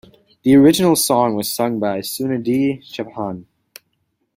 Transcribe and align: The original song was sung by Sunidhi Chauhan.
The 0.41 0.55
original 0.55 0.95
song 0.95 1.35
was 1.35 1.51
sung 1.53 1.79
by 1.79 1.99
Sunidhi 1.99 2.83
Chauhan. 2.91 3.45